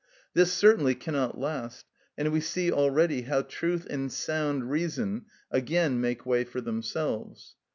This 0.33 0.51
certainly 0.51 0.95
cannot 0.95 1.37
last, 1.37 1.85
and 2.17 2.31
we 2.33 2.41
see 2.41 2.71
already 2.71 3.21
how 3.21 3.43
truth 3.43 3.85
and 3.87 4.11
sound 4.11 4.71
reason 4.71 5.25
again 5.51 6.01
make 6.01 6.25
way 6.25 6.43
for 6.43 6.59
themselves. 6.59 7.55